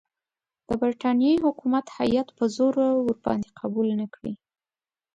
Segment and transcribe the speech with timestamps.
[0.67, 2.75] د برټانیې حکومت هیات په زور
[3.07, 4.33] ورباندې قبول نه کړي.